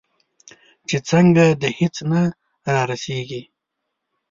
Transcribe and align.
چې 0.87 0.97
څنګه؟ 1.09 1.45
د 1.61 1.63
هیڅ 1.77 1.95
نه 2.09 2.21
رازیږې 2.89 3.41